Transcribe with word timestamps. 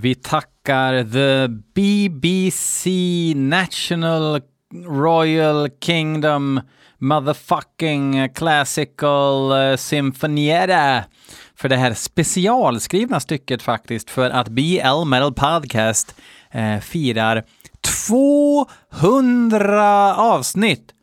Vi 0.00 0.14
tackar 0.14 1.04
the 1.04 1.48
BBC 1.74 2.86
National 3.36 4.40
Royal 4.86 5.68
Kingdom 5.80 6.60
Motherfucking 6.98 8.28
Classical 8.34 9.52
eh, 9.52 9.76
Symphonietta 9.76 11.04
för 11.54 11.68
det 11.68 11.76
här 11.76 11.94
specialskrivna 11.94 13.20
stycket 13.20 13.62
faktiskt 13.62 14.10
för 14.10 14.30
att 14.30 14.48
BL 14.48 15.04
Metal 15.06 15.34
Podcast 15.34 16.14
eh, 16.50 16.78
firar 16.78 17.44
200 18.08 20.16
avsnitt. 20.16 20.94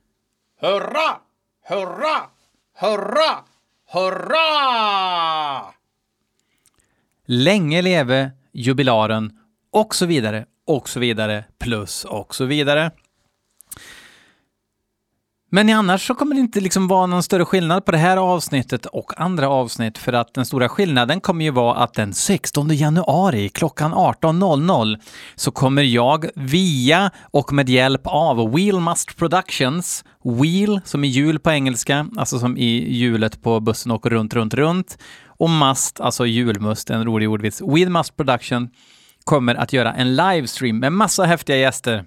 Hurra! 0.62 1.18
Hurra! 1.70 2.22
Hurra! 2.80 3.36
Hurra! 3.94 5.74
Länge 7.26 7.82
leve 7.82 8.32
jubilaren 8.56 9.32
och 9.72 9.96
så 9.96 10.06
vidare 10.06 10.46
och 10.68 10.90
så 10.90 11.00
vidare 11.00 11.46
plus 11.60 12.06
och 12.06 12.36
så 12.36 12.46
vidare. 12.46 12.92
Men 15.56 15.70
annars 15.70 16.08
så 16.08 16.16
kommer 16.16 16.36
det 16.36 16.42
inte 16.42 16.60
liksom 16.60 16.88
vara 16.88 17.06
någon 17.06 17.24
större 17.24 17.46
skillnad 17.46 17.86
på 17.86 17.92
det 17.92 17.98
här 17.98 18.18
avsnittet 18.18 18.86
och 18.86 19.22
andra 19.22 19.50
avsnitt 19.50 19.98
för 19.98 20.14
att 20.14 20.34
den 20.34 20.46
stora 20.46 20.70
skillnaden 20.70 21.22
kommer 21.22 21.46
ju 21.46 21.52
vara 21.52 21.76
att 21.76 21.94
den 21.94 22.14
16 22.14 22.70
januari 22.70 23.50
klockan 23.50 23.94
18.00 23.94 24.98
så 25.36 25.52
kommer 25.52 25.82
jag 25.82 26.26
via 26.36 27.12
och 27.32 27.54
med 27.54 27.70
hjälp 27.70 28.02
av 28.04 28.52
Wheelmust 28.52 29.18
Productions, 29.18 30.04
Wheel 30.24 30.82
som 30.86 31.04
i 31.04 31.08
hjul 31.08 31.40
på 31.40 31.52
engelska, 31.52 32.08
alltså 32.18 32.40
som 32.40 32.58
i 32.58 32.94
hjulet 32.94 33.42
på 33.42 33.60
bussen 33.60 33.92
åker 33.92 34.10
runt, 34.10 34.34
runt, 34.34 34.54
runt 34.54 34.98
och 35.38 35.50
Must, 35.50 36.02
alltså 36.02 36.26
julmust, 36.26 36.90
en 36.90 37.06
rolig 37.06 37.30
ordvits. 37.30 37.62
With 37.62 37.92
Must 37.92 38.18
Production 38.18 38.70
kommer 39.24 39.56
att 39.56 39.74
göra 39.74 39.94
en 39.94 40.16
livestream 40.16 40.80
med 40.80 40.92
massa 40.92 41.24
häftiga 41.24 41.58
gäster 41.58 42.06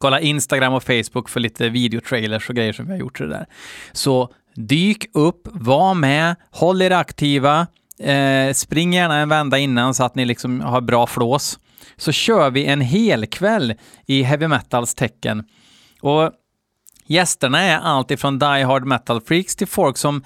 Kolla 0.00 0.20
Instagram 0.20 0.74
och 0.74 0.82
Facebook 0.82 1.28
för 1.28 1.40
lite 1.40 1.68
videotrailers 1.68 2.48
och 2.48 2.56
grejer 2.56 2.72
som 2.72 2.86
vi 2.86 2.92
har 2.92 2.98
gjort 2.98 3.18
det 3.18 3.28
där. 3.28 3.46
Så 3.92 4.28
dyk 4.54 5.06
upp, 5.14 5.48
var 5.52 5.94
med, 5.94 6.36
håll 6.50 6.82
er 6.82 6.90
aktiva, 6.90 7.66
eh, 7.98 8.52
spring 8.52 8.94
gärna 8.94 9.16
en 9.16 9.28
vända 9.28 9.58
innan 9.58 9.94
så 9.94 10.04
att 10.04 10.14
ni 10.14 10.24
liksom 10.24 10.60
har 10.60 10.80
bra 10.80 11.06
flås. 11.06 11.58
Så 11.96 12.12
kör 12.12 12.50
vi 12.50 12.66
en 12.66 12.80
hel 12.80 13.26
kväll 13.26 13.74
i 14.06 14.22
heavy 14.22 14.48
metals 14.48 14.94
tecken. 14.94 15.44
Och 16.00 16.32
gästerna 17.06 17.60
är 17.60 17.78
allt 17.78 18.10
ifrån 18.10 18.38
die 18.38 18.64
hard 18.64 18.84
metal 18.84 19.20
freaks 19.20 19.56
till 19.56 19.66
folk 19.66 19.96
som 19.96 20.22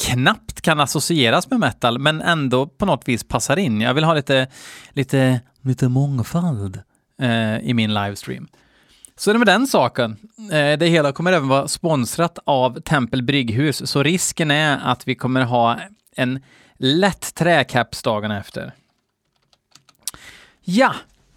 knappt 0.00 0.60
kan 0.60 0.80
associeras 0.80 1.50
med 1.50 1.60
metal, 1.60 1.98
men 1.98 2.22
ändå 2.22 2.66
på 2.66 2.86
något 2.86 3.08
vis 3.08 3.24
passar 3.24 3.56
in. 3.56 3.80
Jag 3.80 3.94
vill 3.94 4.04
ha 4.04 4.14
lite, 4.14 4.46
lite, 4.90 5.40
lite 5.62 5.88
mångfald 5.88 6.82
eh, 7.22 7.58
i 7.58 7.74
min 7.74 7.94
livestream. 7.94 8.48
Så 9.16 9.32
det 9.32 9.38
med 9.38 9.48
den 9.48 9.66
saken. 9.66 10.16
Eh, 10.52 10.78
det 10.78 10.86
hela 10.86 11.12
kommer 11.12 11.32
även 11.32 11.48
vara 11.48 11.68
sponsrat 11.68 12.38
av 12.44 12.80
Tempel 12.80 13.22
Brygghus, 13.22 13.90
så 13.90 14.02
risken 14.02 14.50
är 14.50 14.78
att 14.82 15.08
vi 15.08 15.14
kommer 15.14 15.40
ha 15.40 15.78
en 16.16 16.40
lätt 16.78 17.34
träcaps 17.34 18.02
dagen 18.02 18.30
efter. 18.30 18.72
Ja, 20.62 20.94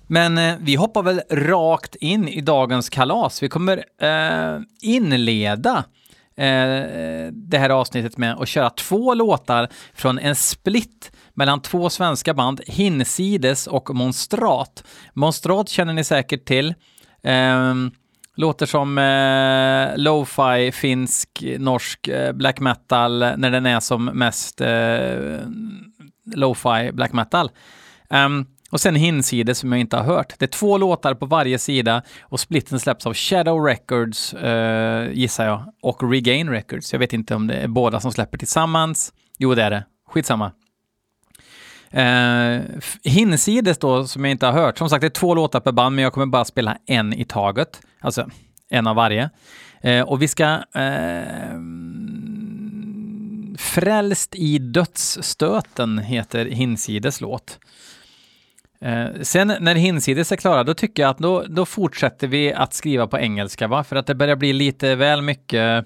men 0.08 0.38
eh, 0.38 0.56
vi 0.60 0.76
hoppar 0.76 1.04
väl 1.04 1.22
rakt 1.30 1.96
in 1.96 2.28
i 2.28 2.42
dagens 2.42 2.90
kalas. 2.90 3.44
Vi 3.44 3.50
kommer 3.50 3.84
eh, 4.02 4.60
inleda 4.82 5.78
eh, 5.78 5.84
Eh, 6.36 7.32
det 7.32 7.58
här 7.58 7.70
avsnittet 7.70 8.18
med 8.18 8.34
att 8.34 8.48
köra 8.48 8.70
två 8.70 9.14
låtar 9.14 9.70
från 9.94 10.20
en 10.20 10.36
split 10.36 11.12
mellan 11.34 11.62
två 11.62 11.90
svenska 11.90 12.34
band, 12.34 12.62
Hinsides 12.68 13.68
och 13.68 13.96
Monstrat. 13.96 14.84
Monstrat 15.14 15.70
känner 15.70 15.94
ni 15.94 16.04
säkert 16.04 16.46
till. 16.46 16.74
Ehm, 17.24 17.92
låter 18.36 18.66
som 18.66 18.98
eh, 18.98 19.98
lo-fi, 19.98 20.72
finsk, 20.72 21.44
norsk 21.60 22.08
eh, 22.08 22.32
black 22.34 22.60
metal 22.60 23.20
när 23.20 23.52
den 23.52 23.66
är 23.66 23.80
som 23.80 24.06
mest 24.06 24.62
eh, 24.62 25.40
lo-fi 26.36 26.92
black 26.94 27.14
metal. 27.14 27.50
Um, 28.10 28.46
och 28.74 28.82
sen 28.82 28.96
Hinsides 28.96 29.60
som 29.60 29.72
jag 29.72 29.82
inte 29.82 29.98
har 29.98 30.04
hört. 30.04 30.34
Det 30.40 30.46
är 30.46 30.48
två 30.48 30.78
låtar 30.78 31.14
på 31.14 31.26
varje 31.26 31.60
sida 31.60 32.02
och 32.22 32.40
splitten 32.40 32.80
släpps 32.80 33.06
av 33.06 33.14
Shadow 33.14 33.66
Records, 33.66 34.34
eh, 34.34 35.12
gissar 35.12 35.46
jag, 35.46 35.64
och 35.82 36.12
Regain 36.12 36.50
Records. 36.50 36.94
Jag 36.94 37.00
vet 37.00 37.14
inte 37.14 37.36
om 37.36 37.48
det 37.48 37.54
är 37.54 37.68
båda 37.68 38.00
som 38.00 38.12
släpper 38.12 38.38
tillsammans. 38.38 39.14
Jo, 39.38 39.56
det 39.56 39.64
är 39.64 39.72
det. 39.72 39.86
Skitsamma. 40.08 40.52
Eh, 41.92 42.62
hinsides 43.04 43.78
då, 43.78 44.08
som 44.08 44.26
jag 44.26 44.32
inte 44.32 44.46
har 44.46 44.54
hört, 44.54 44.78
som 44.78 44.90
sagt 44.90 45.02
det 45.02 45.08
är 45.08 45.10
två 45.10 45.36
låtar 45.36 45.60
per 45.60 45.72
band, 45.72 45.96
men 45.96 46.04
jag 46.04 46.14
kommer 46.14 46.26
bara 46.26 46.46
spela 46.46 46.78
en 46.86 47.14
i 47.14 47.26
taget, 47.26 47.82
alltså 48.00 48.30
en 48.70 48.88
av 48.88 48.96
varje. 48.96 49.30
Eh, 49.82 50.02
och 50.02 50.22
vi 50.22 50.28
ska 50.28 50.64
eh, 50.76 51.60
Frälst 53.58 54.36
i 54.36 54.58
dödsstöten 54.58 55.98
heter 55.98 56.46
Hinsides 56.46 57.22
låt. 57.22 57.60
Eh, 58.84 59.08
sen 59.22 59.54
när 59.60 59.76
Hinsides 59.76 60.32
är 60.32 60.36
klara, 60.36 60.64
då 60.64 60.74
tycker 60.74 61.04
jag 61.04 61.10
att 61.10 61.18
då, 61.18 61.44
då 61.48 61.66
fortsätter 61.66 62.28
vi 62.28 62.54
att 62.54 62.74
skriva 62.74 63.08
på 63.08 63.20
engelska, 63.20 63.68
va? 63.68 63.84
För 63.84 63.96
att 63.96 64.08
det 64.08 64.16
börjar 64.16 64.36
bli 64.36 64.54
lite 64.54 64.96
väl 64.96 65.22
mycket 65.22 65.86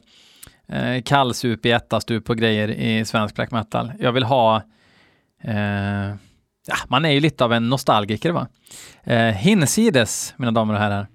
eh, 0.67 1.01
kallsup 1.05 1.65
i 1.65 1.71
ettastup 1.71 2.29
och 2.29 2.37
grejer 2.37 2.67
i 2.67 3.05
svensk 3.05 3.35
black 3.35 3.51
metal. 3.51 3.91
Jag 3.99 4.11
vill 4.11 4.23
ha 4.23 4.63
Eh, 5.43 6.15
ja, 6.67 6.75
man 6.87 7.05
är 7.05 7.09
ju 7.09 7.19
lite 7.19 7.45
av 7.45 7.53
en 7.53 7.69
nostalgiker 7.69 8.31
va. 8.31 8.47
Eh, 9.03 9.17
hinsides, 9.17 10.33
mina 10.37 10.51
damer 10.51 10.73
och 10.73 10.79
herrar. 10.79 11.07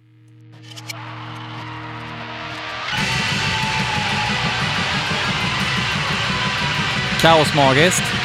Kaosmagiskt. 7.21 8.22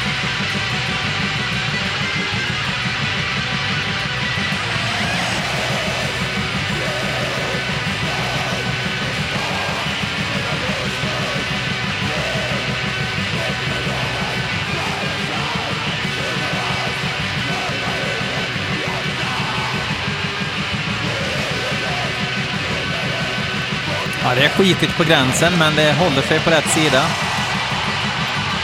Är 24.48 24.52
skitigt 24.52 24.98
på 24.98 25.04
gränsen, 25.04 25.54
men 25.60 25.76
det 25.76 25.94
håller 25.94 26.22
sig 26.22 26.40
på 26.40 26.50
rätt 26.50 26.70
sida 26.70 27.04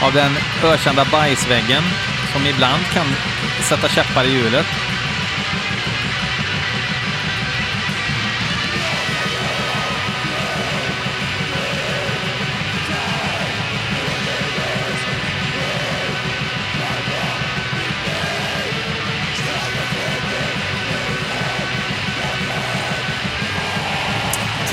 av 0.02 0.12
den 0.12 0.32
ökända 0.64 1.04
bajsväggen 1.12 1.82
som 2.32 2.46
ibland 2.46 2.82
kan 2.94 3.06
sätta 3.60 3.88
käppar 3.88 4.24
i 4.24 4.32
hjulet. 4.32 4.66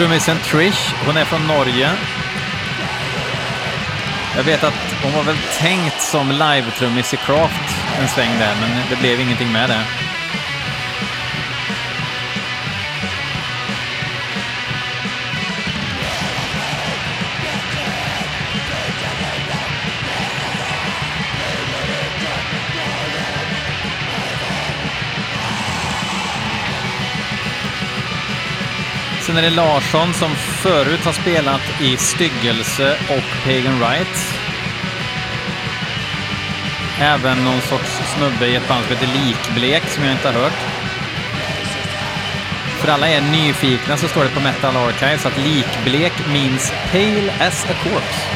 Trummisen 0.01 0.38
Trish, 0.39 0.95
hon 1.06 1.18
är 1.18 1.25
från 1.25 1.48
Norge. 1.48 1.92
Jag 4.36 4.44
vet 4.44 4.63
att 4.63 4.74
hon 5.03 5.13
var 5.13 5.24
väl 5.24 5.38
tänkt 5.59 6.01
som 6.01 6.31
live-trummis 6.31 7.13
i 7.13 7.18
Craft 7.18 7.75
en 8.00 8.07
sväng 8.07 8.39
där, 8.39 8.56
men 8.62 8.69
det 8.89 8.95
blev 8.95 9.19
ingenting 9.19 9.51
med 9.51 9.69
det. 9.69 9.83
matchen 29.31 29.44
är 29.45 29.50
det 29.50 29.56
Larsson 29.56 30.13
som 30.13 30.36
förut 30.36 31.06
har 31.06 31.12
spelat 31.12 31.62
i 31.81 31.98
Styggelse 31.98 32.98
och 33.10 33.45
Pagan 33.45 33.80
Right. 33.80 34.38
Även 37.00 37.44
någon 37.44 37.62
sorts 37.62 38.01
snubbe 38.16 38.48
i 38.48 38.56
ett 38.56 38.68
band 38.68 38.86
som 38.86 38.95
heter 38.95 39.07
Likblek 39.07 39.83
som 39.83 40.04
jag 40.04 40.13
inte 40.13 40.28
har 40.28 40.33
hört. 40.33 40.60
För 42.80 42.92
alla 42.92 43.10
er 43.10 43.22
nyfikna 43.22 43.98
så 43.98 44.07
står 44.07 44.24
det 44.24 44.30
på 44.30 44.39
Metal 44.39 44.78
Archives 44.78 45.25
att 45.25 45.38
Likblek 45.38 46.13
means 46.28 46.74
Pale 46.92 47.33
as 47.39 47.66
a 47.66 47.74
Corpse. 47.83 48.28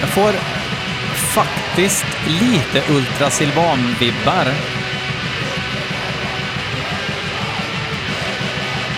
Jag 0.00 0.08
får 0.08 0.59
faktiskt 1.30 2.06
lite 2.26 2.92
Ultra 2.92 3.30
Silvan-vibbar. 3.30 4.52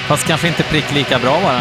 Fast 0.09 0.27
kanske 0.27 0.49
inte 0.49 0.63
prick 0.63 0.93
lika 0.95 1.19
bra 1.19 1.41
bara. 1.43 1.61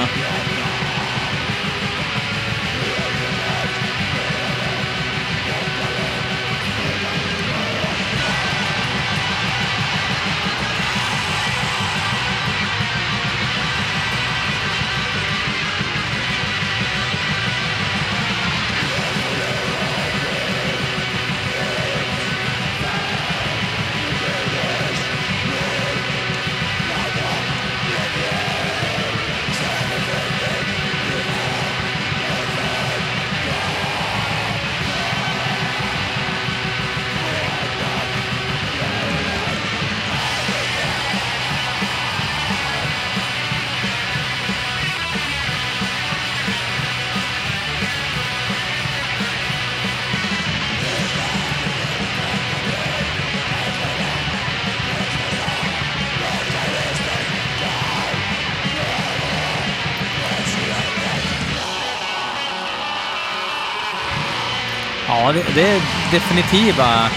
Det, 65.56 65.68
är 65.69 65.81
definitiva... 66.12 67.09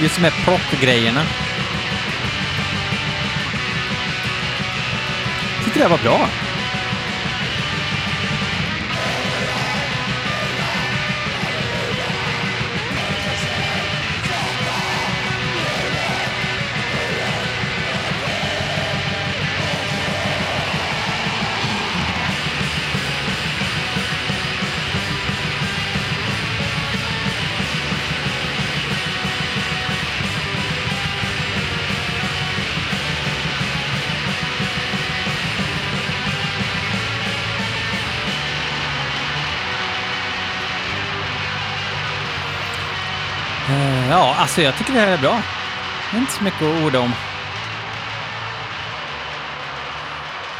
Just 0.00 0.16
de 0.16 0.22
här 0.22 0.44
plockgrejerna. 0.44 1.22
Jag 5.56 5.64
tyckte 5.64 5.80
det 5.80 5.88
var 5.88 5.98
bra. 5.98 6.28
Alltså 44.56 44.64
jag 44.64 44.76
tycker 44.76 44.92
det 44.92 45.00
här 45.00 45.12
är 45.12 45.18
bra. 45.18 45.42
Det 46.10 46.16
är 46.16 46.20
inte 46.20 46.32
så 46.32 46.44
mycket 46.44 46.62
att 46.62 46.84
orda 46.84 47.00
om. 47.00 47.12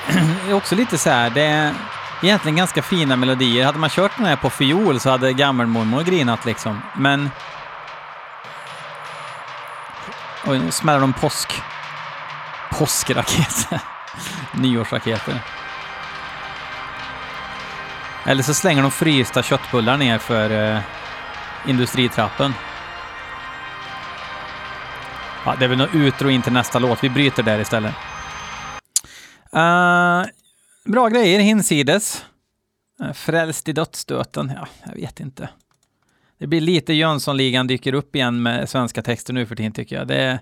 Det 0.44 0.50
är 0.50 0.54
också 0.54 0.74
lite 0.74 0.98
så 0.98 1.10
här, 1.10 1.30
det 1.30 1.42
är 1.42 1.74
egentligen 2.22 2.56
ganska 2.56 2.82
fina 2.82 3.16
melodier. 3.16 3.64
Hade 3.64 3.78
man 3.78 3.90
kört 3.90 4.16
den 4.16 4.26
här 4.26 4.36
på 4.36 4.50
fiol 4.50 5.00
så 5.00 5.10
hade 5.10 5.32
gammelmormor 5.32 6.02
grinat 6.02 6.44
liksom. 6.44 6.82
Men... 6.94 7.30
Oj, 10.46 10.58
nu 10.58 10.70
smäller 10.70 11.00
de 11.00 11.12
påsk... 11.12 11.62
Påskraketer. 12.70 13.80
Nyårsraketer. 14.52 15.40
Eller 18.24 18.42
så 18.42 18.54
slänger 18.54 18.82
de 18.82 18.90
frysta 18.90 19.42
köttbullar 19.42 19.96
ner 19.96 20.18
för 20.18 20.74
eh, 20.74 20.80
industritrappen. 21.66 22.54
Ja, 25.46 25.56
det 25.58 25.64
är 25.64 25.68
väl 25.68 25.78
något 25.78 25.94
utro 25.94 26.30
in 26.30 26.42
till 26.42 26.52
nästa 26.52 26.78
låt. 26.78 27.04
Vi 27.04 27.10
bryter 27.10 27.42
där 27.42 27.58
istället. 27.58 27.94
Uh, 29.54 30.30
bra 30.84 31.08
grejer 31.08 31.40
hinsides. 31.40 32.24
Uh, 33.00 33.12
frälst 33.12 33.68
i 33.68 33.72
dödsstöten. 33.72 34.52
Ja, 34.56 34.68
jag 34.84 34.94
vet 34.94 35.20
inte. 35.20 35.48
Det 36.38 36.46
blir 36.46 36.60
lite 36.60 36.92
Jönssonligan 36.92 37.66
dyker 37.66 37.92
upp 37.92 38.16
igen 38.16 38.42
med 38.42 38.68
svenska 38.68 39.02
texter 39.02 39.32
nu 39.32 39.46
för 39.46 39.56
tiden 39.56 39.72
tycker 39.72 39.96
jag. 39.96 40.08
Det 40.08 40.16
är 40.16 40.38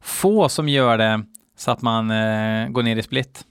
få 0.00 0.48
som 0.48 0.68
gör 0.68 0.98
det 0.98 1.24
så 1.56 1.70
att 1.70 1.82
man 1.82 2.10
uh, 2.10 2.68
går 2.68 2.82
ner 2.82 2.96
i 2.96 3.02
split. 3.02 3.44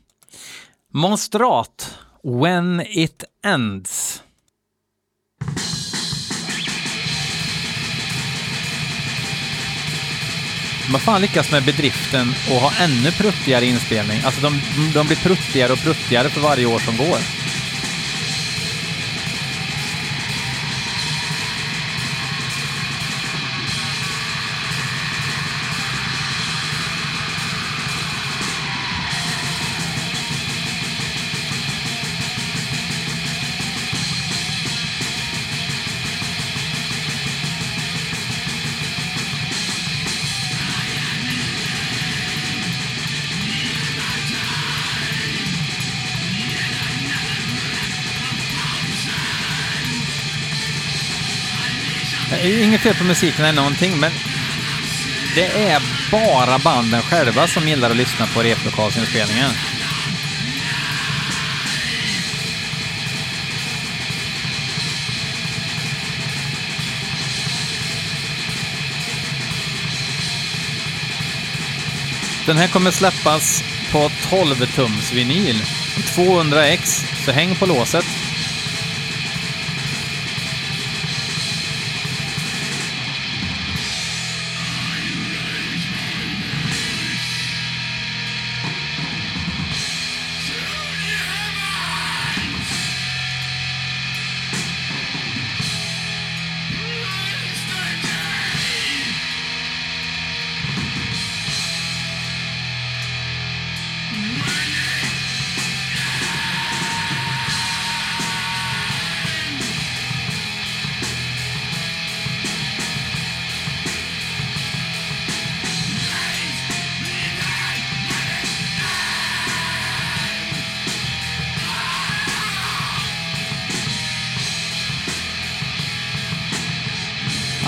Monstrat. 0.94 2.00
When 2.24 2.82
it 2.82 3.24
ends. 3.46 4.24
De 10.92 10.96
har 10.96 11.02
fan 11.02 11.22
lyckats 11.22 11.52
med 11.52 11.64
bedriften 11.64 12.36
och 12.50 12.56
ha 12.56 12.72
ännu 12.80 13.12
pruttigare 13.12 13.66
inspelning. 13.66 14.22
Alltså 14.26 14.42
de, 14.42 14.62
de 14.94 15.08
blir 15.08 15.18
pruttigare 15.18 15.74
och 15.74 15.80
pruttigare 15.80 16.30
för 16.30 16.42
varje 16.42 16.66
år 16.66 16.80
som 16.80 16.98
går. 16.98 17.18
Inget 52.82 52.98
fel 52.98 53.02
på 53.02 53.08
musiken 53.08 53.46
eller 53.46 53.62
någonting, 53.62 54.00
men 54.00 54.12
det 55.36 55.70
är 55.70 55.82
bara 56.12 56.60
banden 56.60 57.02
själva 57.02 57.48
som 57.48 57.68
gillar 57.68 57.90
att 57.90 57.98
lyssna 57.98 58.28
på 58.28 58.44
replokalsinspelningen. 58.44 59.52
Den 72.46 72.58
här 72.58 72.68
kommer 72.68 72.92
släppas 72.92 73.64
på 73.92 74.10
12-tums 74.10 75.14
vinyl. 75.14 75.62
200x, 76.16 77.06
så 77.26 77.32
häng 77.32 77.56
på 77.56 77.66
låset. 77.66 78.31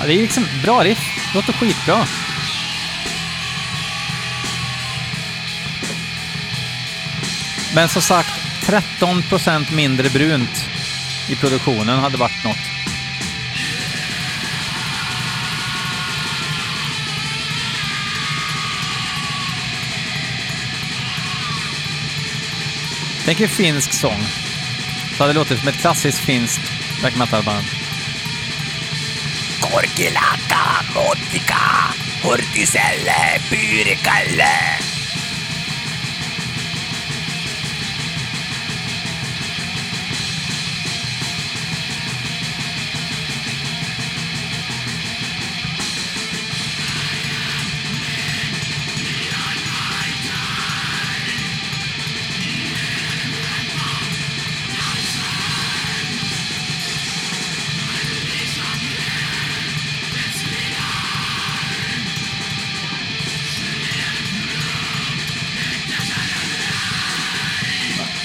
Det 0.08 0.14
är 0.14 0.22
liksom 0.22 0.46
bra 0.64 0.84
riff. 0.84 1.34
Låter 1.36 1.54
skitbra. 1.54 2.06
Men 7.76 7.90
som 7.90 8.02
sagt, 8.02 8.30
13 8.66 9.24
procent 9.24 9.72
mindre 9.72 10.10
brunt 10.10 10.70
i 11.30 11.36
produktionen 11.36 12.00
hade 12.00 12.18
varit 12.18 12.44
något. 12.44 12.58
Tänk 23.26 23.42
er 23.42 23.48
finsk 23.48 23.94
sång. 23.94 24.24
Så 25.18 25.24
hade 25.24 25.34
det 25.34 25.40
låtit 25.40 25.60
som 25.60 25.68
ett 25.68 25.78
klassiskt 25.78 26.20
finskt 26.20 26.72
black 27.00 27.16
metal-band. 27.16 27.83
Korkilatta, 29.72 30.84
motika, 30.94 31.94
hurtiselle, 32.24 33.42
pyyrikalle. 33.50 34.83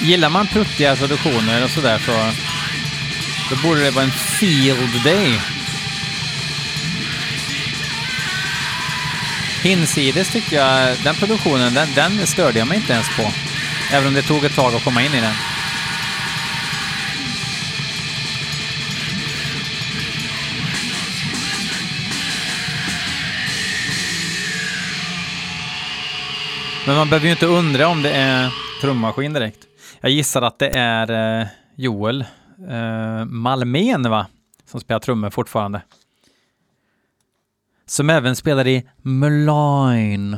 Gillar 0.09 0.29
man 0.29 0.47
pruttiga 0.47 0.95
produktioner 0.95 1.63
och 1.63 1.69
sådär 1.69 1.99
så 2.05 2.11
då 3.49 3.61
borde 3.67 3.83
det 3.83 3.91
vara 3.91 4.05
en 4.05 4.11
field 4.11 5.03
day. 5.03 5.39
Hinsides 9.63 10.29
tyckte 10.29 10.55
jag, 10.55 10.97
den 11.03 11.15
produktionen, 11.15 11.73
den, 11.73 11.87
den 11.95 12.27
störde 12.27 12.59
jag 12.59 12.67
mig 12.67 12.77
inte 12.77 12.93
ens 12.93 13.17
på. 13.17 13.31
Även 13.93 14.07
om 14.07 14.13
det 14.13 14.21
tog 14.21 14.45
ett 14.45 14.55
tag 14.55 14.75
att 14.75 14.83
komma 14.83 15.01
in 15.01 15.13
i 15.13 15.21
den. 15.21 15.33
Men 26.85 26.95
man 26.95 27.09
behöver 27.09 27.25
ju 27.25 27.31
inte 27.31 27.45
undra 27.45 27.87
om 27.87 28.01
det 28.01 28.11
är 28.11 28.49
trummaskin 28.81 29.33
direkt. 29.33 29.68
Jag 30.01 30.11
gissar 30.11 30.41
att 30.41 30.59
det 30.59 30.69
är 30.69 31.41
eh, 31.41 31.47
Joel 31.75 32.25
eh, 32.69 33.25
Malmén, 33.25 34.09
va? 34.09 34.27
Som 34.65 34.79
spelar 34.79 34.99
trummor 34.99 35.29
fortfarande. 35.29 35.81
Som 37.85 38.09
även 38.09 38.35
spelar 38.35 38.67
i 38.67 38.89
Muline. 38.97 40.37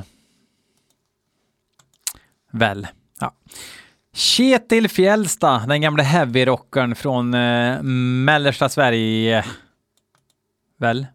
Väl, 2.51 2.88
ja. 3.20 3.34
Kjetil 4.13 4.89
Fjällsta, 4.89 5.60
den 5.68 5.82
gamla 5.82 6.03
heavyrockern 6.03 6.96
från 6.96 7.34
eh, 7.34 7.84
mellersta 7.84 8.70
Sverige. 8.70 9.46
Väl? 10.77 11.08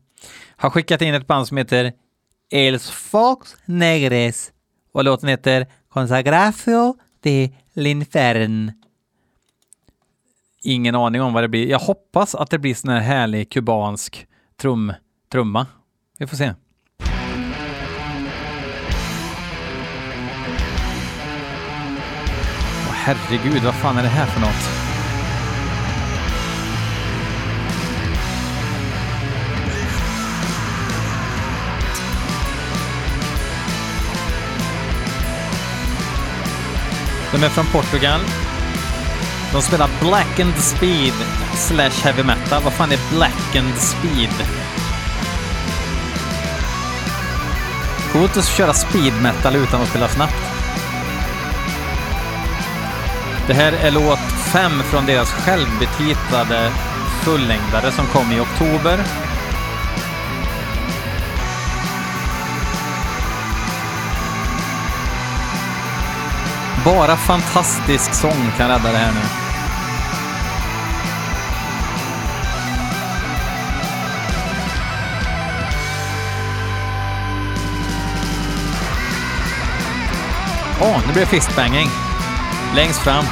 Har 0.56 0.70
skickat 0.70 1.02
in 1.02 1.14
ett 1.14 1.26
band 1.26 1.48
som 1.48 1.56
heter 1.56 1.92
Els 2.50 2.90
Fox 2.90 3.56
Negres 3.64 4.52
och 4.92 5.04
låten 5.04 5.28
heter 5.28 5.66
Consagracio 5.88 6.94
de 7.20 7.50
l'Infern. 7.76 8.72
Ingen 10.62 10.94
aning 10.94 11.22
om 11.22 11.32
vad 11.32 11.44
det 11.44 11.48
blir. 11.48 11.70
Jag 11.70 11.78
hoppas 11.78 12.34
att 12.34 12.50
det 12.50 12.58
blir 12.58 12.74
sån 12.74 12.90
här 12.90 13.00
härlig 13.00 13.50
kubansk 13.50 14.26
trum, 14.60 14.92
trumma. 15.32 15.66
Vi 16.18 16.26
får 16.26 16.36
se. 16.36 16.54
Herregud, 23.06 23.62
vad 23.62 23.74
fan 23.74 23.98
är 23.98 24.02
det 24.02 24.08
här 24.08 24.26
för 24.26 24.40
något? 24.40 24.75
De 37.36 37.42
är 37.44 37.48
från 37.48 37.66
Portugal. 37.66 38.20
De 39.52 39.62
spelar 39.62 39.90
Blackened 40.00 40.58
Speed 40.58 41.14
slash 41.54 42.04
heavy 42.04 42.22
metal. 42.22 42.62
Vad 42.62 42.72
fan 42.72 42.92
är 42.92 42.98
Blackened 43.10 43.78
Speed? 43.78 44.30
Coolt 48.12 48.36
att 48.36 48.46
köra 48.46 48.74
speed 48.74 49.12
metal 49.22 49.56
utan 49.56 49.82
att 49.82 49.88
spela 49.88 50.08
snabbt. 50.08 50.34
Det 53.46 53.54
här 53.54 53.72
är 53.72 53.90
låt 53.90 54.32
5 54.52 54.82
från 54.82 55.06
deras 55.06 55.32
självbetitlade 55.32 56.72
fullängdare 57.22 57.92
som 57.92 58.06
kom 58.06 58.32
i 58.32 58.40
oktober. 58.40 59.25
Bara 66.86 67.16
fantastisk 67.16 68.14
sång 68.14 68.50
kan 68.56 68.68
rädda 68.68 68.92
det 68.92 68.98
här 68.98 69.12
nu. 69.12 69.20
Åh, 80.80 80.88
oh, 80.88 81.06
nu 81.06 81.12
blir 81.12 81.22
det 81.22 81.26
fistbanging. 81.26 81.88
Längst 82.74 83.00
fram. 83.00 83.24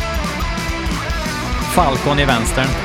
Falcon 1.75 2.19
i 2.19 2.25
vänstern. 2.25 2.84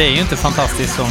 Det 0.00 0.06
är 0.06 0.10
ju 0.10 0.20
inte 0.20 0.36
fantastiskt 0.36 0.94
som 0.94 1.06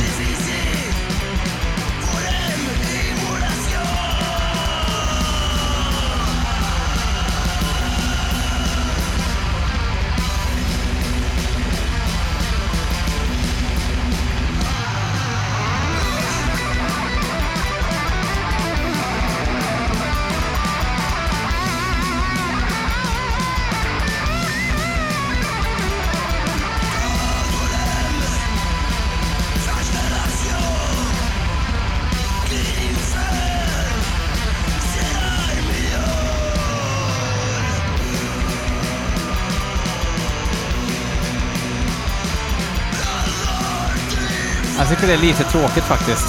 Jag 44.89 44.97
tycker 44.97 45.07
det 45.07 45.19
är 45.19 45.27
lite 45.27 45.43
tråkigt 45.43 45.83
faktiskt. 45.83 46.25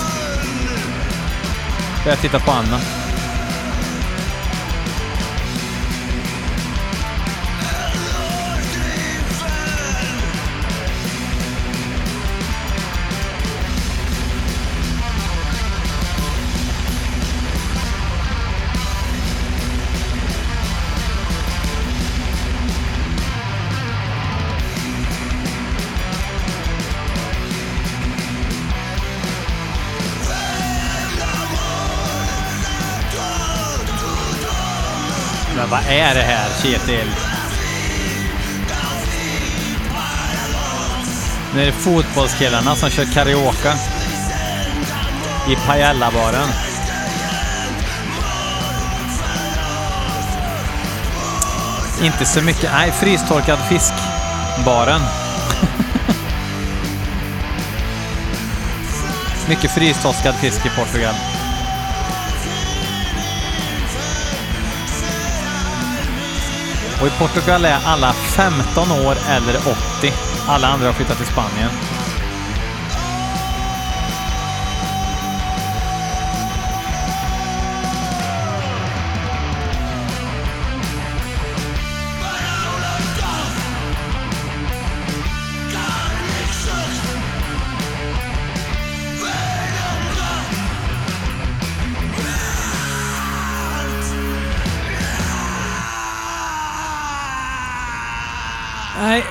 Jag 2.07 2.19
tittar 2.19 2.38
på 2.38 2.50
Anna. 2.50 3.00
Är 35.90 36.14
det 36.14 36.22
här, 36.22 36.48
Kjetil? 36.62 37.11
Nu 41.55 41.62
är 41.62 41.66
det 41.66 41.72
fotbollskillarna 41.72 42.76
som 42.76 42.90
kör 42.90 43.05
karaoke. 43.14 43.74
I 45.48 45.57
Pajalla-baren. 45.66 46.48
Inte 52.03 52.26
så 52.26 52.42
mycket. 52.42 52.70
Nej, 52.72 52.92
frystorkad 52.92 53.59
fisk-baren. 53.68 55.00
mycket 59.48 59.70
frystorkad 59.70 60.35
fisk 60.35 60.66
i 60.66 60.68
Portugal. 60.68 61.14
Och 67.00 67.06
i 67.06 67.10
Portugal 67.10 67.64
är 67.64 67.78
alla 67.84 68.12
15 68.12 68.90
år 69.06 69.16
eller 69.28 69.56
80. 69.56 70.12
Alla 70.48 70.68
andra 70.68 70.86
har 70.86 70.92
flyttat 70.92 71.16
till 71.16 71.26
Spanien. 71.26 71.70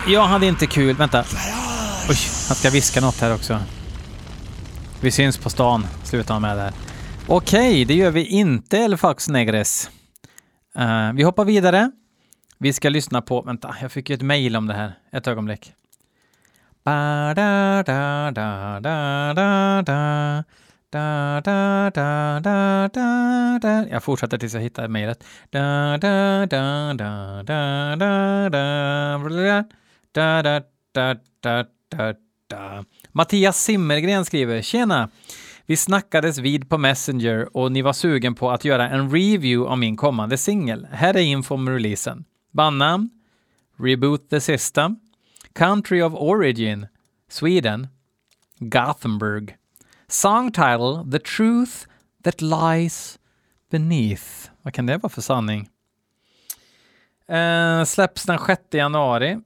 Jag 0.09 0.27
hade 0.27 0.45
inte 0.45 0.67
kul. 0.67 0.95
Vänta. 0.95 1.19
Oj, 2.09 2.17
han 2.47 2.55
ska 2.55 2.69
viska 2.69 3.01
något 3.01 3.19
här 3.21 3.33
också. 3.33 3.59
Vi 5.01 5.11
syns 5.11 5.37
på 5.37 5.49
stan, 5.49 5.87
slutar 6.03 6.33
han 6.33 6.41
med 6.41 6.57
där. 6.57 6.73
Okej, 7.27 7.85
det 7.85 7.93
gör 7.93 8.11
vi 8.11 8.25
inte, 8.25 8.77
El 8.77 8.97
Fax 8.97 9.29
Negres. 9.29 9.89
Uh, 10.79 11.13
vi 11.13 11.23
hoppar 11.23 11.45
vidare. 11.45 11.91
Vi 12.57 12.73
ska 12.73 12.89
lyssna 12.89 13.21
på... 13.21 13.41
Vänta, 13.41 13.75
jag 13.81 13.91
fick 13.91 14.09
ju 14.09 14.13
ett 14.13 14.21
mejl 14.21 14.55
om 14.55 14.67
det 14.67 14.73
här. 14.73 14.93
Ett 15.11 15.27
ögonblick. 15.27 15.73
Ba, 16.83 17.33
da, 17.33 17.83
da, 17.83 18.31
da, 18.31 18.79
da, 18.81 19.33
da, 19.33 19.81
da. 19.81 20.43
Da, 20.91 21.41
da, 21.41 21.91
da, 21.93 22.39
da, 22.39 22.89
da, 22.93 23.59
da. 23.61 23.87
Jag 23.89 24.03
fortsätter 24.03 24.37
tills 24.37 24.53
jag 24.53 24.61
hittar 24.61 24.87
mejlet. 24.87 25.23
Da, 25.49 25.97
da, 25.97 26.45
da, 26.45 26.93
da, 26.93 27.43
da, 27.43 27.95
da, 27.95 28.49
da, 28.49 29.63
da, 30.11 30.41
da, 30.41 30.61
da, 30.91 31.15
da, 31.39 31.65
da, 31.89 32.13
da. 32.47 32.83
Mattias 33.11 33.63
Simmergren 33.63 34.25
skriver 34.25 34.61
Tjena! 34.61 35.09
Vi 35.65 35.77
snackades 35.77 36.37
vid 36.37 36.69
på 36.69 36.77
Messenger 36.77 37.57
och 37.57 37.71
ni 37.71 37.81
var 37.81 37.93
sugen 37.93 38.35
på 38.35 38.51
att 38.51 38.65
göra 38.65 38.89
en 38.89 39.11
review 39.11 39.71
av 39.71 39.77
min 39.77 39.97
kommande 39.97 40.37
singel. 40.37 40.87
Här 40.91 41.13
är 41.13 41.21
info 41.21 41.55
om 41.55 41.69
releasen. 41.69 42.25
Bandnamn? 42.51 43.09
Reboot 43.77 44.29
the 44.29 44.41
System. 44.41 44.95
Country 45.53 46.01
of 46.01 46.13
Origin? 46.13 46.87
Sweden. 47.29 47.87
Gothenburg. 48.59 49.55
Song 50.07 50.51
title 50.51 51.11
The 51.11 51.19
Truth 51.19 51.71
That 52.23 52.41
Lies 52.41 53.19
Beneath. 53.71 54.49
Vad 54.61 54.73
kan 54.73 54.85
det 54.85 54.97
vara 54.97 55.09
för 55.09 55.21
sanning? 55.21 55.69
Eh, 57.27 57.83
släpps 57.83 58.23
den 58.23 58.39
6 58.39 58.61
januari. 58.71 59.39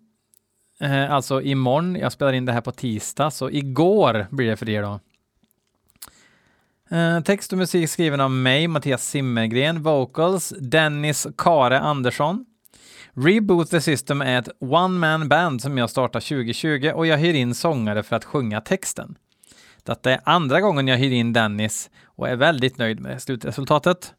Eh, 0.84 1.12
alltså 1.12 1.42
imorgon. 1.42 1.96
Jag 1.96 2.12
spelar 2.12 2.34
in 2.34 2.46
det 2.46 2.52
här 2.52 2.62
på 2.62 2.72
tisdag, 2.72 3.32
så 3.32 3.50
igår 3.50 4.28
blir 4.32 4.50
det 4.50 4.58
för 4.58 4.70
er 4.70 4.82
då. 4.82 5.00
Eh, 6.96 7.22
text 7.22 7.52
och 7.52 7.58
musik 7.58 7.90
skriven 7.90 8.20
av 8.20 8.32
mig, 8.32 8.68
Mattias 8.68 9.10
Simmergren. 9.10 9.84
Vocals, 9.84 10.54
Dennis 10.60 11.28
Kare 11.38 11.80
Andersson. 11.80 12.46
Reboot 13.14 13.70
the 13.70 13.82
System 13.82 14.22
är 14.22 14.40
ett 14.40 14.50
one-man 14.60 15.30
band 15.30 15.62
som 15.62 15.78
jag 15.78 15.90
startade 15.90 16.26
2020 16.26 16.92
och 16.96 17.08
jag 17.08 17.18
hyr 17.18 17.34
in 17.34 17.56
sångare 17.56 18.04
för 18.04 18.16
att 18.16 18.26
sjunga 18.26 18.62
texten. 18.62 19.16
Detta 19.84 20.12
är 20.12 20.20
andra 20.24 20.62
gången 20.62 20.88
jag 20.88 20.98
hyr 20.98 21.12
in 21.12 21.34
Dennis 21.34 21.90
och 22.06 22.30
är 22.30 22.36
väldigt 22.36 22.78
nöjd 22.78 23.00
med 23.00 23.22
slutresultatet. 23.22 24.14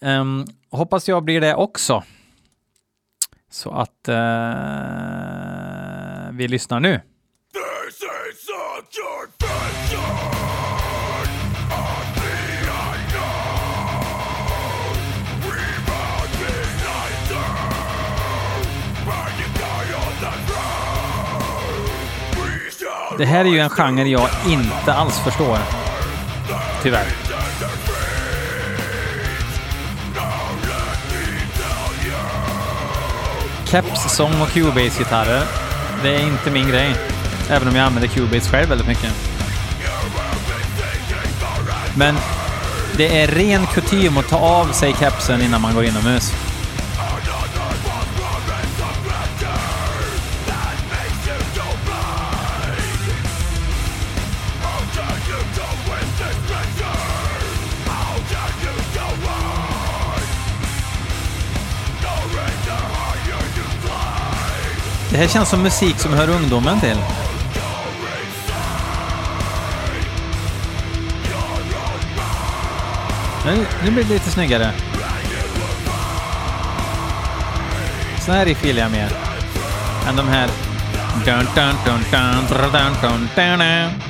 Um, 0.00 0.46
hoppas 0.70 1.08
jag 1.08 1.24
blir 1.24 1.40
det 1.40 1.54
också. 1.54 2.02
Så 3.50 3.70
att 3.70 4.08
uh, 4.08 5.59
vi 6.40 6.48
lyssnar 6.48 6.80
nu. 6.80 7.00
Det 23.18 23.24
här 23.26 23.44
är 23.44 23.48
ju 23.48 23.58
en 23.58 23.70
genre 23.70 24.08
jag 24.08 24.28
inte 24.46 24.92
alls 24.92 25.18
förstår. 25.18 25.58
Tyvärr. 26.82 27.06
Caps-sång 33.66 34.42
och 34.42 34.48
Cubase-gitarrer. 34.48 35.59
Det 36.02 36.14
är 36.14 36.26
inte 36.26 36.50
min 36.50 36.68
grej. 36.68 36.94
Även 37.50 37.68
om 37.68 37.76
jag 37.76 37.86
använder 37.86 38.08
Cubase 38.08 38.50
själv 38.50 38.68
väldigt 38.68 38.86
mycket. 38.86 39.12
Men 41.96 42.14
det 42.96 43.22
är 43.22 43.26
ren 43.26 43.66
kutym 43.66 44.16
att 44.16 44.28
ta 44.28 44.36
av 44.36 44.72
sig 44.72 44.94
kepsen 45.00 45.42
innan 45.42 45.60
man 45.60 45.74
går 45.74 45.84
inomhus. 45.84 46.32
Här 65.20 65.28
känns 65.28 65.48
som 65.48 65.62
musik 65.62 65.98
som 65.98 66.12
hör 66.12 66.28
ungdomen 66.28 66.80
till. 66.80 66.96
Nu, 73.46 73.66
nu 73.84 73.90
blir 73.90 74.04
det 74.04 74.14
lite 74.14 74.30
snyggare. 74.30 74.72
Så 78.20 78.32
här 78.32 78.44
riff 78.44 78.64
gillar 78.64 78.82
jag 78.82 78.90
mer. 78.90 79.12
Än 80.08 80.16
de 80.16 80.28
här... 80.28 80.48
Dun, 81.24 81.46
dun, 81.54 81.74
dun, 81.84 82.00
dun, 82.10 82.44
dun, 82.48 82.72
dun, 82.72 83.28
dun, 83.36 83.58
dun. 83.58 84.09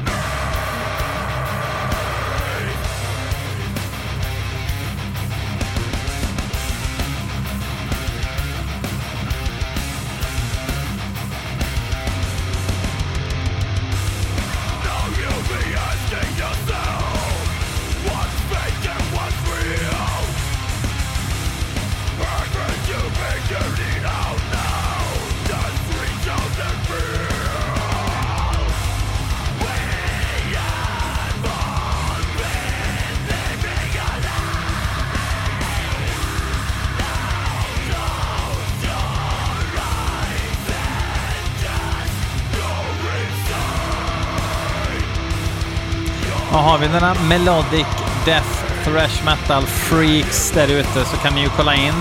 Har 46.81 46.87
vi 46.87 46.93
några 46.93 47.15
melodic 47.15 47.87
death 48.25 48.85
thrash 48.85 49.25
metal 49.25 49.67
freaks 49.67 50.51
där 50.51 50.69
ute 50.69 51.05
så 51.05 51.17
kan 51.17 51.35
ni 51.35 51.41
ju 51.41 51.49
kolla 51.49 51.75
in 51.75 51.95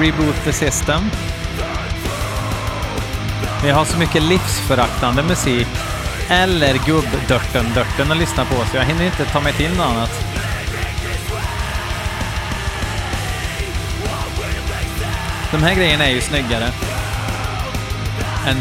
Reboot 0.00 0.44
the 0.44 0.52
System. 0.52 1.00
Vi 3.62 3.70
har 3.70 3.84
så 3.84 3.98
mycket 3.98 4.22
livsföraktande 4.22 5.22
musik 5.22 5.66
eller 6.28 6.74
gubbdörten-dörten 6.74 8.12
att 8.12 8.18
lyssna 8.18 8.44
på 8.44 8.54
så 8.54 8.76
jag 8.76 8.84
hinner 8.84 9.04
inte 9.04 9.24
ta 9.24 9.40
mig 9.40 9.52
till 9.52 9.76
något 9.76 9.86
annat. 9.86 10.10
De 15.50 15.62
här 15.62 15.74
grejerna 15.74 16.04
är 16.06 16.10
ju 16.10 16.20
snyggare. 16.20 16.72
Än 18.46 18.56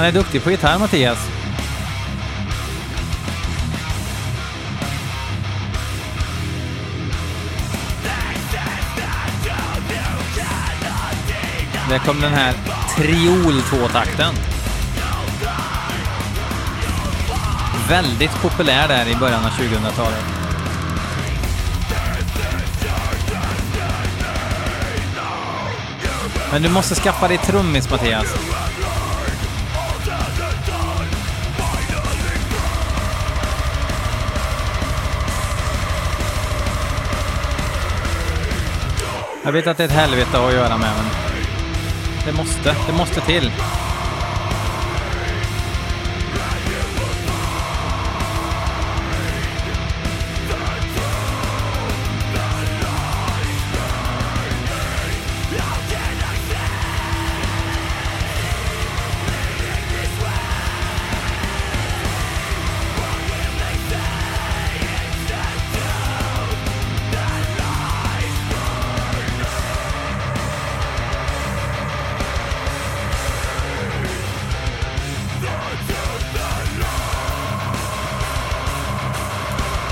Han 0.00 0.08
är 0.08 0.12
duktig 0.12 0.42
på 0.42 0.50
gitarr, 0.50 0.78
Mattias. 0.78 1.18
Där 11.88 11.98
kom 11.98 12.20
den 12.20 12.32
här 12.32 12.54
triol 12.96 13.62
tvåtakten. 13.62 14.34
Väldigt 17.88 18.42
populär 18.42 18.88
där 18.88 19.08
i 19.08 19.16
början 19.16 19.44
av 19.44 19.50
2000-talet. 19.50 20.24
Men 26.52 26.62
du 26.62 26.68
måste 26.68 26.94
skaffa 26.94 27.28
dig 27.28 27.38
trummis, 27.38 27.90
Mattias. 27.90 28.49
Jag 39.50 39.54
vet 39.54 39.66
att 39.66 39.76
det 39.76 39.82
är 39.82 39.88
ett 39.88 39.94
helvete 39.94 40.46
att 40.46 40.52
göra 40.52 40.78
med, 40.78 40.90
men 40.96 41.06
det 42.26 42.32
måste, 42.32 42.76
det 42.86 42.92
måste 42.92 43.20
till. 43.20 43.50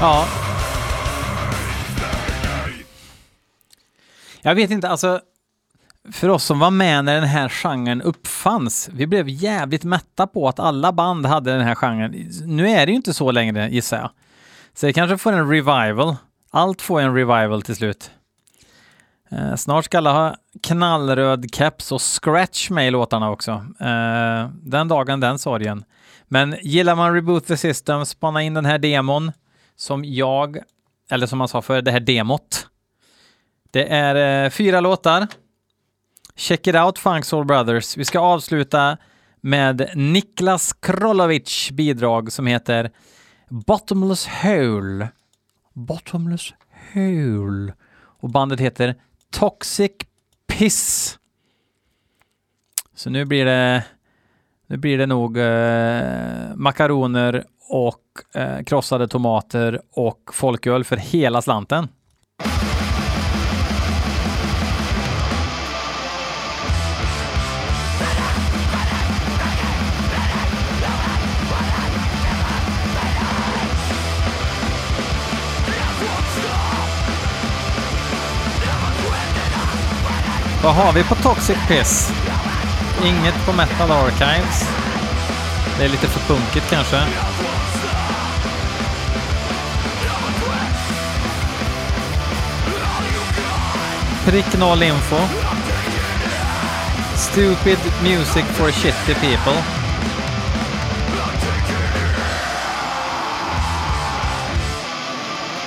Ja. 0.00 0.26
Jag 4.42 4.54
vet 4.54 4.70
inte, 4.70 4.88
alltså 4.88 5.20
för 6.12 6.28
oss 6.28 6.44
som 6.44 6.58
var 6.58 6.70
med 6.70 7.04
när 7.04 7.14
den 7.14 7.28
här 7.28 7.48
genren 7.48 8.02
uppfanns, 8.02 8.90
vi 8.92 9.06
blev 9.06 9.28
jävligt 9.28 9.84
mätta 9.84 10.26
på 10.26 10.48
att 10.48 10.58
alla 10.58 10.92
band 10.92 11.26
hade 11.26 11.52
den 11.52 11.60
här 11.60 11.74
genren. 11.74 12.30
Nu 12.44 12.70
är 12.70 12.86
det 12.86 12.92
ju 12.92 12.96
inte 12.96 13.14
så 13.14 13.30
längre, 13.30 13.68
gissar 13.68 13.96
jag. 13.96 14.10
Så 14.74 14.86
det 14.86 14.92
kanske 14.92 15.18
får 15.18 15.32
en 15.32 15.50
revival. 15.50 16.16
Allt 16.50 16.82
får 16.82 17.00
en 17.00 17.14
revival 17.14 17.62
till 17.62 17.76
slut. 17.76 18.10
Eh, 19.30 19.54
snart 19.54 19.84
ska 19.84 19.98
alla 19.98 20.12
ha 20.12 20.36
knallröd 20.62 21.54
keps 21.54 21.92
och 21.92 22.02
scratch 22.02 22.70
med 22.70 22.88
i 22.88 22.90
låtarna 22.90 23.30
också. 23.30 23.52
Eh, 23.80 24.48
den 24.62 24.88
dagen, 24.88 25.20
den 25.20 25.38
sorgen. 25.38 25.84
Men 26.24 26.56
gillar 26.62 26.94
man 26.94 27.14
Reboot 27.14 27.46
the 27.46 27.56
System, 27.56 28.06
spana 28.06 28.42
in 28.42 28.54
den 28.54 28.64
här 28.64 28.78
demon 28.78 29.32
som 29.78 30.04
jag, 30.04 30.58
eller 31.10 31.26
som 31.26 31.38
man 31.38 31.48
sa 31.48 31.62
för 31.62 31.82
det 31.82 31.90
här 31.90 32.00
demot. 32.00 32.68
Det 33.70 33.92
är 33.92 34.44
eh, 34.44 34.50
fyra 34.50 34.80
låtar. 34.80 35.26
Check 36.36 36.66
it 36.66 36.74
out 36.74 36.98
Funk 36.98 37.24
Soul 37.24 37.46
Brothers. 37.46 37.96
Vi 37.96 38.04
ska 38.04 38.18
avsluta 38.18 38.96
med 39.40 39.90
Niklas 39.94 40.72
Krolovic 40.72 41.70
bidrag 41.70 42.32
som 42.32 42.46
heter 42.46 42.90
Bottomless 43.48 44.26
Hole. 44.26 45.08
Bottomless 45.72 46.52
Hole. 46.94 47.74
Och 48.20 48.30
bandet 48.30 48.60
heter 48.60 48.94
Toxic 49.30 49.92
Piss. 50.46 51.18
Så 52.94 53.10
nu 53.10 53.24
blir 53.24 53.44
det, 53.44 53.84
nu 54.66 54.76
blir 54.76 54.98
det 54.98 55.06
nog 55.06 55.38
eh, 55.38 56.54
makaroner 56.56 57.44
och 57.68 58.00
eh, 58.34 58.62
krossade 58.64 59.08
tomater 59.08 59.80
och 59.92 60.20
folköl 60.32 60.84
för 60.84 60.96
hela 60.96 61.42
slanten. 61.42 61.88
Vad 80.62 80.74
har 80.74 80.92
vi 80.92 81.04
på 81.04 81.14
Toxic 81.14 81.56
Piss? 81.68 82.12
Inget 83.04 83.46
på 83.46 83.52
Metal 83.52 83.90
Archives. 83.90 84.68
Det 85.78 85.84
är 85.84 85.88
lite 85.88 86.06
för 86.06 86.34
punkigt 86.34 86.70
kanske. 86.70 86.96
Prick 94.28 94.58
noll 94.58 94.82
info. 94.82 95.16
Stupid 97.16 97.78
music 98.02 98.44
for 98.44 98.70
shitty 98.70 99.14
people. 99.14 99.54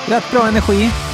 Rätt 0.07 0.31
bra 0.31 0.47
energi. 0.47 1.10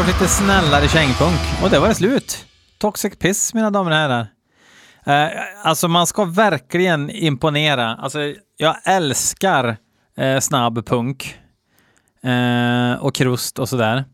Sorts 0.00 0.20
lite 0.20 0.32
snällare 0.32 0.88
kängpunk. 0.88 1.40
Och 1.62 1.70
det 1.70 1.78
var 1.78 1.88
det 1.88 1.94
slut. 1.94 2.46
Toxic 2.78 3.18
Piss, 3.18 3.54
mina 3.54 3.70
damer 3.70 3.90
och 3.90 3.96
herrar. 3.96 4.26
Eh, 5.06 5.38
alltså 5.62 5.88
man 5.88 6.06
ska 6.06 6.24
verkligen 6.24 7.10
imponera. 7.10 7.94
Alltså 7.94 8.18
jag 8.56 8.76
älskar 8.84 9.76
eh, 10.16 10.38
snabb 10.38 10.86
punk. 10.86 11.38
Eh, 12.22 12.92
och 13.00 13.14
krust 13.14 13.58
och 13.58 13.68
sådär. 13.68 14.04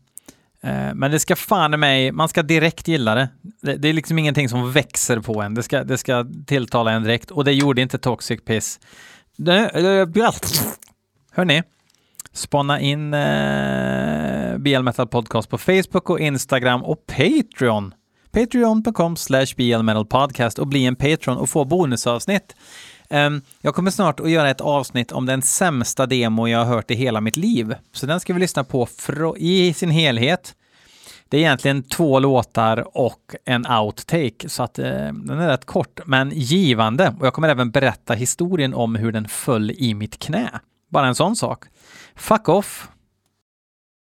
Eh, 0.63 0.93
men 0.93 1.11
det 1.11 1.19
ska 1.19 1.35
fan 1.35 1.73
i 1.73 1.77
mig, 1.77 2.11
man 2.11 2.29
ska 2.29 2.43
direkt 2.43 2.87
gilla 2.87 3.15
det. 3.15 3.29
det. 3.61 3.75
Det 3.75 3.87
är 3.87 3.93
liksom 3.93 4.19
ingenting 4.19 4.49
som 4.49 4.71
växer 4.71 5.19
på 5.19 5.41
en. 5.41 5.53
Det 5.53 5.63
ska, 5.63 5.83
det 5.83 5.97
ska 5.97 6.25
tilltala 6.47 6.91
en 6.91 7.03
direkt. 7.03 7.31
Och 7.31 7.43
det 7.43 7.53
gjorde 7.53 7.81
inte 7.81 7.97
Toxic 7.97 8.45
Piss. 8.45 8.79
Hörni, 11.31 11.63
spana 12.37 12.79
in 12.79 13.13
eh, 13.13 14.57
BL 14.57 14.81
Metal 14.81 15.07
Podcast 15.07 15.49
på 15.49 15.57
Facebook 15.57 16.09
och 16.09 16.19
Instagram 16.19 16.83
och 16.83 17.05
Patreon. 17.05 17.93
Patreon.com 18.31 19.15
slash 19.15 19.45
Podcast 20.09 20.59
och 20.59 20.67
bli 20.67 20.85
en 20.85 20.95
Patreon 20.95 21.37
och 21.37 21.49
få 21.49 21.65
bonusavsnitt. 21.65 22.55
Um, 23.09 23.41
jag 23.61 23.75
kommer 23.75 23.91
snart 23.91 24.19
att 24.19 24.29
göra 24.29 24.49
ett 24.49 24.61
avsnitt 24.61 25.11
om 25.11 25.25
den 25.25 25.41
sämsta 25.41 26.05
demo 26.05 26.47
jag 26.47 26.59
har 26.59 26.65
hört 26.65 26.91
i 26.91 26.95
hela 26.95 27.21
mitt 27.21 27.37
liv. 27.37 27.75
Så 27.93 28.05
den 28.05 28.19
ska 28.19 28.33
vi 28.33 28.39
lyssna 28.39 28.63
på 28.63 28.87
i 29.37 29.73
sin 29.73 29.89
helhet. 29.89 30.55
Det 31.29 31.37
är 31.37 31.41
egentligen 31.41 31.83
två 31.83 32.19
låtar 32.19 32.97
och 32.97 33.35
en 33.45 33.67
outtake, 33.67 34.49
så 34.49 34.63
att 34.63 34.79
eh, 34.79 34.85
den 35.13 35.29
är 35.29 35.47
rätt 35.47 35.65
kort 35.65 35.99
men 36.05 36.31
givande. 36.35 37.15
Och 37.19 37.25
jag 37.25 37.33
kommer 37.33 37.49
även 37.49 37.71
berätta 37.71 38.13
historien 38.13 38.73
om 38.73 38.95
hur 38.95 39.11
den 39.11 39.27
föll 39.27 39.71
i 39.71 39.93
mitt 39.93 40.19
knä. 40.19 40.59
Bara 40.89 41.07
en 41.07 41.15
sån 41.15 41.35
sak. 41.35 41.69
Fuck 42.15 42.49
off! 42.49 42.87